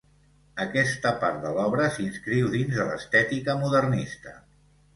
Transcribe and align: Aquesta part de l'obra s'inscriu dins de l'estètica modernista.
Aquesta 0.63 1.11
part 1.23 1.43
de 1.43 1.51
l'obra 1.59 1.85
s'inscriu 1.99 2.49
dins 2.55 2.73
de 2.81 2.89
l'estètica 2.89 3.59
modernista. 3.63 4.39